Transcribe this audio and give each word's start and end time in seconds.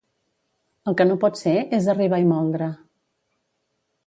El 0.91 0.97
que 1.01 1.05
no 1.09 1.17
pot 1.25 1.37
ser 1.41 1.53
és 1.81 1.91
arribar 1.95 2.23
i 2.25 2.27
moldre. 2.33 2.71